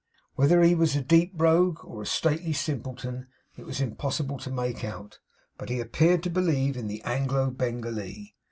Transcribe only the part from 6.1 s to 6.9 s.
to believe in